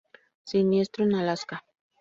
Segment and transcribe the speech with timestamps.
[0.45, 1.63] Siniestro en Alaska.